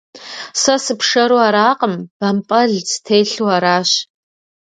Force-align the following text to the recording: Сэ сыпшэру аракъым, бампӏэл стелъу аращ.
Сэ 0.61 0.75
сыпшэру 0.85 1.37
аракъым, 1.47 1.93
бампӏэл 2.17 2.71
стелъу 2.91 3.47
аращ. 3.55 3.91